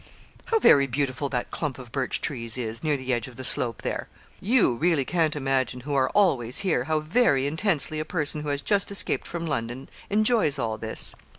[0.45, 3.83] 'How very beautiful that clump of birch trees is, near the edge of the slope
[3.83, 4.07] there;
[4.39, 8.63] you really can't imagine, who are always here, how very intensely a person who has
[8.63, 11.13] just escaped from London enjoys all this.'